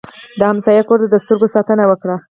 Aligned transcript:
د 0.39 0.39
ګاونډي 0.41 0.81
کور 0.87 0.99
ته 1.01 1.07
د 1.09 1.15
سترګو 1.23 1.47
ساتنه 1.55 1.83
وکړه 1.87 2.15